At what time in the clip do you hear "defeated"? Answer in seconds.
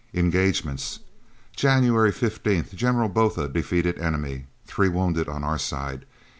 3.47-3.99